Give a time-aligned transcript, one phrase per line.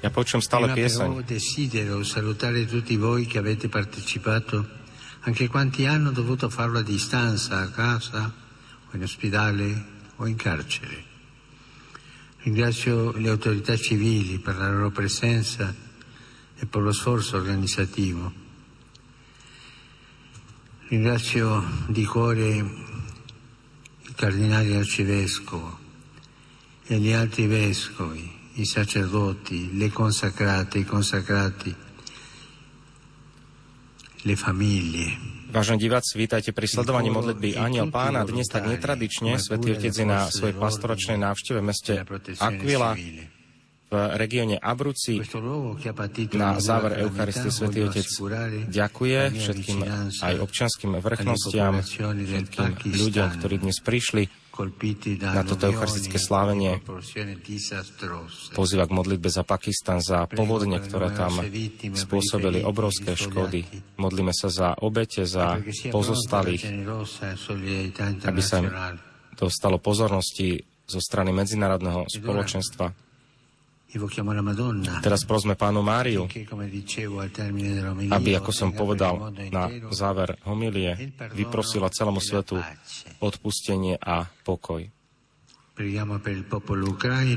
[0.00, 1.28] Ja počujem stále pieseň.
[1.28, 4.64] desidero salutare tutti voi che avete partecipato,
[5.28, 8.32] anche quanti hanno dovuto farlo a distanza, a casa,
[8.88, 9.84] o in ospedale
[10.16, 11.04] o in carcere.
[12.42, 15.68] Ringrazio le autorità civili per la loro presenza
[16.56, 18.32] e per lo sforzo organizzativo.
[20.88, 22.48] Ringrazio di cuore
[24.00, 25.79] il cardinale arcivescovo
[26.90, 28.26] e gli altri vescovi,
[28.58, 31.70] i sacerdoti, le consacrate, i consacrati,
[34.26, 35.38] le famiglie.
[35.54, 38.26] Vážení diváci, vítajte pri sledovaní modlitby Aniel Pána.
[38.26, 41.94] Dnes tak netradične Svetý Otec je na svojej pastoračnej návšteve v meste
[42.42, 42.98] Aquila
[43.90, 45.18] v regióne Abruzzi.
[46.38, 48.06] Na záver Eucharistie Svetý Otec
[48.70, 49.78] ďakuje všetkým
[50.22, 54.30] aj občanským vrchnostiam, všetkým ľuďom, ktorí dnes prišli
[55.24, 56.84] na toto eucharistické slávenie.
[58.52, 61.40] Pozýva k modlitbe za Pakistan, za povodne, ktoré tam
[61.96, 63.64] spôsobili obrovské škody.
[63.96, 66.62] Modlíme sa za obete, za pozostalých,
[68.22, 68.58] aby sa
[69.32, 73.09] dostalo pozornosti zo strany medzinárodného spoločenstva.
[75.02, 76.30] Teraz prosme pánu Máriu,
[78.10, 82.62] aby, ako som povedal na záver homilie, vyprosila celému svetu
[83.18, 84.86] odpustenie a pokoj.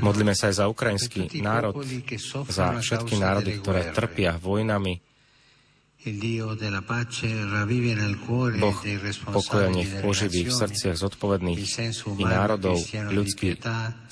[0.04, 1.80] Modlíme sa aj za ukrajinský národ,
[2.52, 5.13] za všetky národy, ktoré trpia vojnami.
[8.60, 8.78] Boh
[9.32, 11.60] pokoja nech oživí v srdciach zodpovedných
[12.20, 12.76] i národov
[13.08, 13.56] ľudský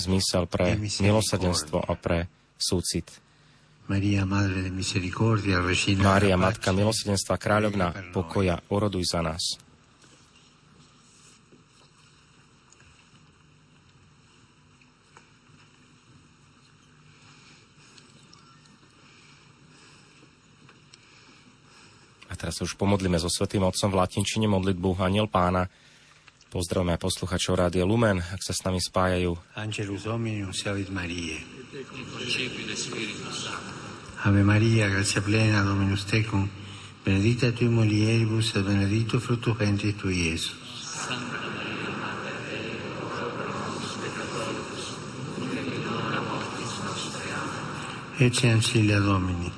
[0.01, 3.13] zmysel pre milosadenstvo a pre súcit.
[6.01, 9.61] Mária, Matka milosadenstva, kráľovná pokoja, oroduj za nás.
[22.32, 25.71] A teraz sa už pomodlíme so Svetým Otcom v latinčine modlitbu Aniel Pána.
[26.51, 29.39] Pozdravujeme aj posluchačov Rádia Lumen, ak sa s nami spájajú.
[29.55, 31.39] Angelus Dominus, Savit Maria.
[34.27, 36.51] Ave Maria, grazia plena, Dominus tecum,
[37.07, 40.59] benedicta tui mulieribus et benedictus fructus ventris tui, Iesus.
[48.19, 49.51] Ecce ancilla Domini.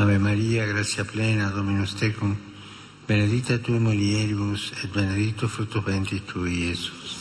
[0.00, 2.34] Ave Maria, grazia plena, Dominus tecum,
[3.06, 7.20] benedicta tui mulieribus et benedictus fructus ventris tui, Iesus.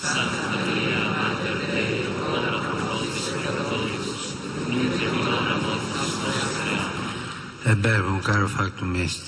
[7.66, 9.28] Et verbum caro factum est.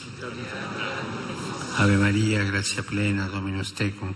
[1.78, 4.16] Ave Maria, grazia plena, Dominus tecum,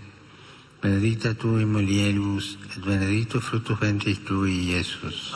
[0.80, 5.34] benedicta tui mulieribus et benedictus fructus ventris tui, Iesus.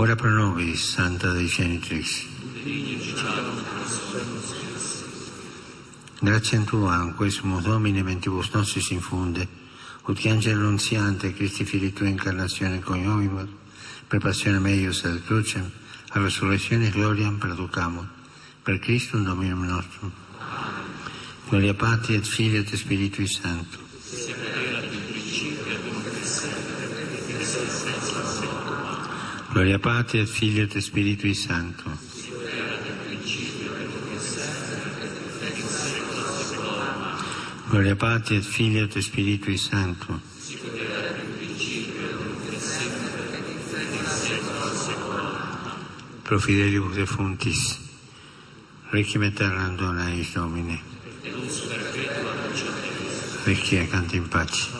[0.00, 2.24] Ora pro nobis, Santa Dei Genitrix.
[6.20, 9.46] Grazie Tua, in questo Domine, mentibus nostris infunde,
[10.06, 13.50] ut angelo annunziante, Christi fili Tua incarnazione coniovimus,
[14.08, 15.70] per passione meius ad crucem,
[16.12, 18.08] a resurrezione gloriam perducamur,
[18.62, 20.10] per Christum Dominum nostrum.
[21.50, 23.76] Gloria Patri et Filio et Spiritui Sancto.
[29.52, 31.90] Gloria Patria, Figlio e Spirito e Santo.
[37.68, 40.20] Gloria Patria, Figlio e Spirito e Santo.
[46.22, 47.78] Profidelibus defuntis,
[48.92, 50.80] requiem aeternam dona eis Domine,
[53.44, 54.79] requiem canti in pace.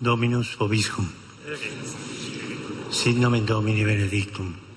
[0.00, 1.06] Dominus vobiscum.
[2.90, 4.69] Sit nomen Domini benedictum.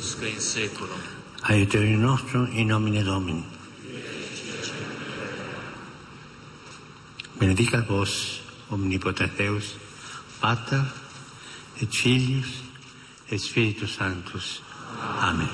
[0.00, 0.94] Deus, che in secolo.
[1.42, 3.44] Aiutori nostro in nomine Domini.
[7.34, 9.76] Benedica vos, omnipotens Deus,
[10.38, 10.84] Pater,
[11.80, 12.62] et Filius,
[13.28, 14.62] et Spiritus Sanctus.
[15.20, 15.48] Amen.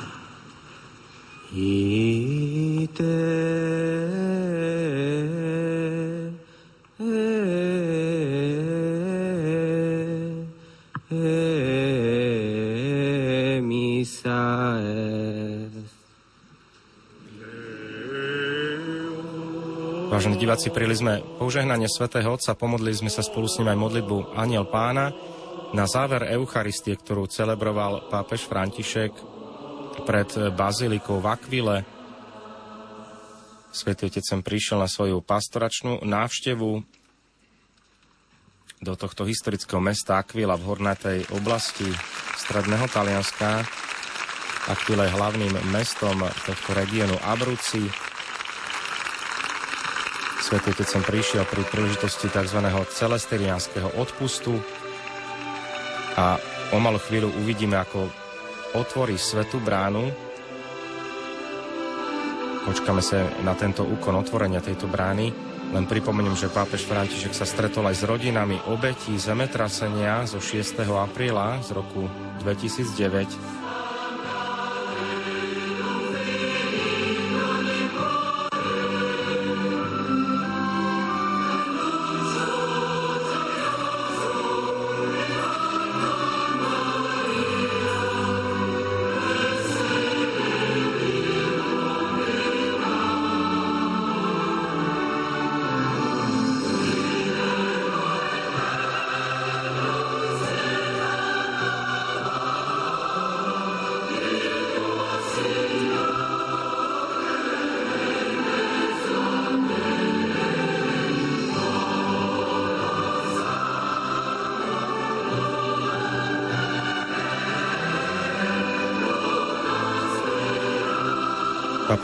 [1.52, 3.02] Ite
[6.98, 7.04] e, e,
[11.10, 12.05] e,
[20.16, 24.32] Vážení diváci, prijeli sme požehnanie svätého Otca, pomodlili sme sa spolu s ním aj modlitbu
[24.32, 25.12] Aniel Pána.
[25.76, 29.12] Na záver Eucharistie, ktorú celebroval pápež František
[30.08, 31.76] pred bazilikou v Akvile,
[33.76, 36.70] Svetý Otec sem prišiel na svoju pastoračnú návštevu
[38.88, 41.92] do tohto historického mesta Aquila v hornatej oblasti
[42.40, 43.68] stredného Talianska.
[44.72, 48.15] Aquila je hlavným mestom tohto regiónu Abruzzi.
[50.46, 52.62] Svetý Otec sem prišiel pri príležitosti tzv.
[52.94, 54.54] celesteriánskeho odpustu
[56.14, 56.38] a
[56.70, 58.06] o malú chvíľu uvidíme, ako
[58.78, 60.06] otvorí svetú bránu.
[62.62, 65.34] Počkáme sa na tento úkon otvorenia tejto brány.
[65.74, 70.86] Len pripomeniem, že pápež František sa stretol aj s rodinami obetí zemetrasenia zo 6.
[70.86, 72.06] apríla z roku
[72.46, 73.65] 2009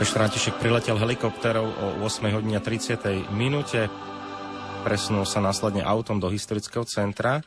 [0.03, 3.31] Pápež František priletel helikopterou o 8 hodine 30.
[3.31, 3.87] minúte,
[4.83, 7.39] presunul sa následne autom do historického centra,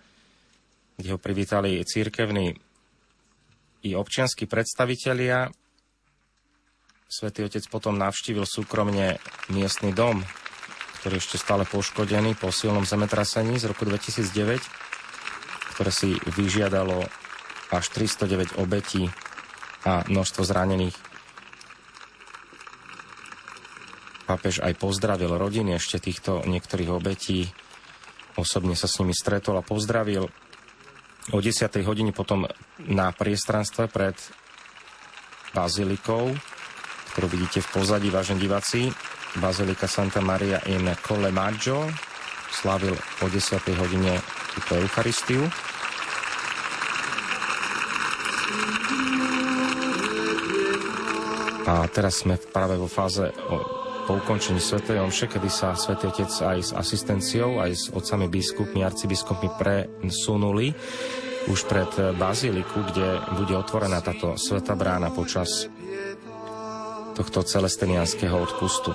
[0.96, 2.56] kde ho privítali církevní
[3.84, 5.52] i občianskí predstavitelia.
[7.04, 9.20] Svetý otec potom navštívil súkromne
[9.52, 10.24] miestny dom,
[11.04, 17.04] ktorý ešte stále poškodený po silnom zemetrasení z roku 2009, ktoré si vyžiadalo
[17.68, 19.12] až 309 obetí
[19.84, 21.15] a množstvo zranených.
[24.26, 27.46] Pápež aj pozdravil rodiny ešte týchto niektorých obetí.
[28.34, 30.26] Osobne sa s nimi stretol a pozdravil.
[31.30, 31.70] O 10.
[31.86, 32.46] hodine potom
[32.90, 34.18] na priestranstve pred
[35.54, 36.34] bazilikou,
[37.14, 38.90] ktorú vidíte v pozadí, vážení diváci,
[39.38, 41.86] Bazilika Santa Maria in Colle Maggio,
[42.50, 43.62] slavil o 10.
[43.78, 44.18] hodine
[44.54, 45.44] túto Eucharistiu.
[51.66, 53.26] A teraz sme práve vo fáze
[54.06, 54.86] po ukončení Sv.
[54.86, 60.70] Omše, kedy sa Svetý Otec aj s asistenciou, aj s otcami biskupmi, arcibiskupmi presunuli
[61.50, 65.66] už pred baziliku, kde bude otvorená táto sveta brána počas
[67.18, 68.94] tohto celestinianského odpustu.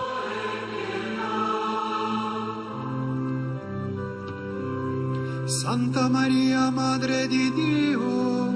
[5.52, 8.48] Santa Maria, Madre di Dio,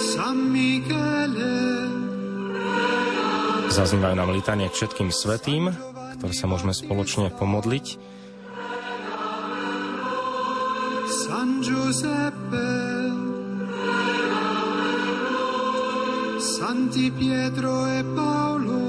[0.00, 1.57] San Michele,
[3.78, 5.70] Zaznívajú nám litanie k všetkým svetým,
[6.18, 7.86] ktoré sa môžeme spoločne pomodliť.
[11.06, 12.70] San Giuseppe
[16.42, 18.82] Santi Pietro e Paolo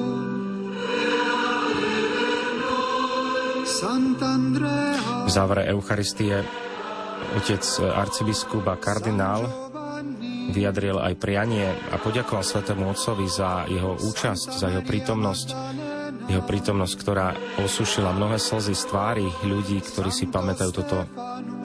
[5.29, 6.41] V závere Eucharistie
[7.37, 7.61] otec
[7.93, 9.68] arcibiskup a kardinál
[10.49, 15.47] vyjadril aj prianie a poďakoval Svetému Otcovi za jeho účasť, za jeho prítomnosť,
[16.25, 21.05] jeho prítomnosť, ktorá osušila mnohé slzy z tvári ľudí, ktorí si pamätajú toto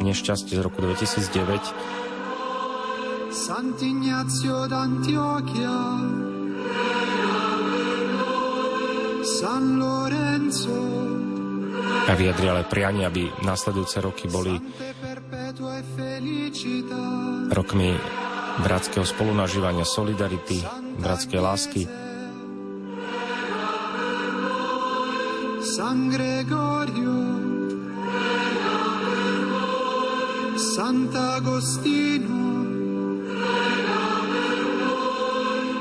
[0.05, 2.05] nešťastie z roku 2009.
[3.35, 5.77] Sant'Ignazio d'Antiochia.
[9.25, 10.77] San Lorenzo.
[12.05, 14.61] A vyjadril aj prianie, aby nasledujúce roky boli
[17.51, 17.91] rokmi
[18.63, 20.63] bratského spolunažívania, solidarity,
[21.03, 21.83] bratskej lásky.
[25.75, 27.19] San Gregorio,
[30.55, 32.47] Sant'Agostino,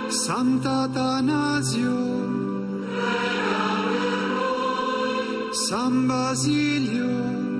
[0.09, 2.01] Sant'Atanasio,
[5.53, 7.52] San Basilio,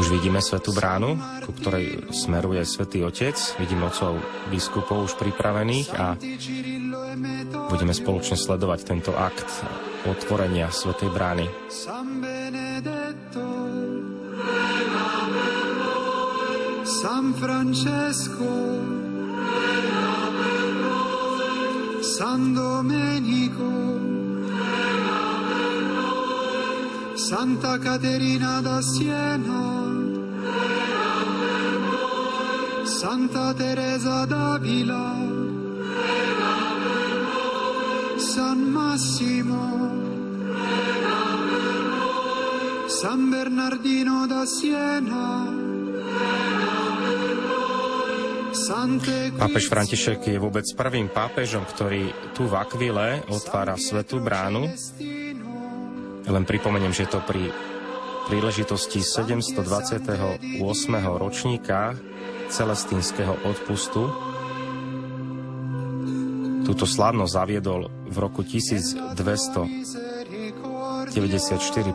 [0.00, 3.36] už vidíme Svetú bránu, ku ktorej smeruje Svetý Otec.
[3.60, 4.16] Vidím otcov
[4.48, 6.16] biskupov už pripravených a
[7.68, 9.44] budeme spoločne sledovať tento akt
[10.08, 11.46] otvorenia Svetej brány.
[16.88, 18.52] San Francesco
[22.00, 23.89] San Domenico
[27.30, 29.62] Santa Caterina da Siena.
[32.82, 35.14] Santa Teresa d'Avila.
[38.18, 39.62] San Massimo.
[42.90, 45.46] San Bernardino da Siena.
[49.38, 54.66] Pápež František je vôbec prvým pápežom, ktorý tu v Akvile otvára svetú bránu.
[56.26, 57.48] Len pripomeniem, že to pri
[58.30, 59.58] príležitosti 728.
[61.18, 61.98] ročníka
[62.46, 64.06] celestínskeho odpustu.
[66.62, 71.10] Túto slávnosť zaviedol v roku 1294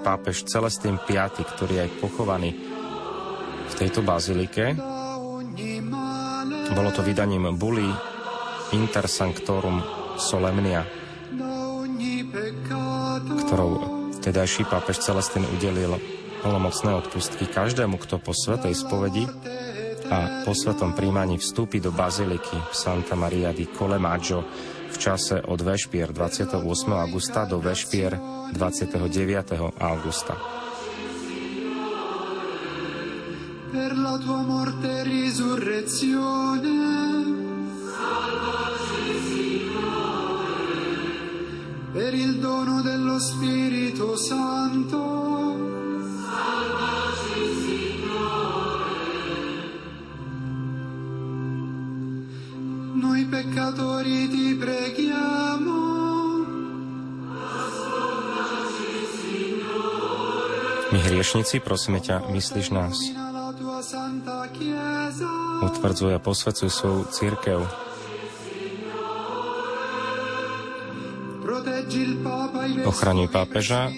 [0.04, 2.52] pápež Celestín V, ktorý je pochovaný
[3.72, 4.76] v tejto bazilike.
[6.76, 7.88] Bolo to vydaním buly
[8.76, 9.80] Inter Sanctorum
[10.20, 10.84] Solemnia,
[13.48, 13.95] ktorou
[14.26, 16.02] tedajší pápež Celestin udelil
[16.42, 19.30] plnomocné odpustky každému, kto po svetej spovedi
[20.10, 24.42] a po svetom príjmaní vstúpi do baziliky Santa Maria di Colemaggio
[24.90, 26.58] v čase od Vešpier 28.
[26.90, 28.18] augusta do Vešpier
[28.54, 29.78] 29.
[29.78, 30.34] augusta.
[33.76, 36.75] per la tua morte e risurrezione.
[42.16, 45.00] Il dono dello Spirito Santo.
[46.24, 48.94] Salvaci, Signore.
[52.96, 55.84] Noi peccatori ti preghiamo.
[60.96, 62.96] My hriešnici, prosíme ťa, myslíš nás.
[65.60, 67.60] Utvrdzuje a posvedcuj svoju církev.
[72.86, 73.94] Ochraňuj pápeža,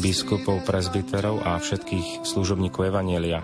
[0.00, 3.40] biskupov, prezbiterov a všetkých služobníkov Evanielia.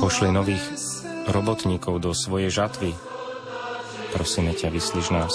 [0.00, 0.64] Pošli nových
[1.28, 2.92] robotníkov do svojej žatvy.
[4.12, 5.34] Prosíme ťa, vyslíš nás.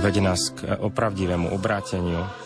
[0.00, 2.45] Vede nás k opravdivému obráteniu.